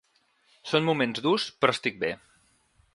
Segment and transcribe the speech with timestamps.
[0.71, 2.11] Són moments durs però estic bé.